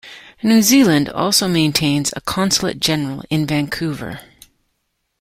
[0.41, 4.19] New Zealand also maintains a consulate-general in Vancouver.